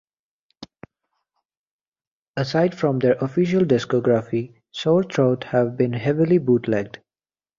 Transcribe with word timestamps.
Aside 2.35 2.73
from 2.75 2.97
their 2.97 3.13
official 3.21 3.61
discography, 3.65 4.55
Sore 4.71 5.03
Throat 5.03 5.43
have 5.43 5.77
been 5.77 5.93
heavily 5.93 6.39
bootlegged. 6.39 6.95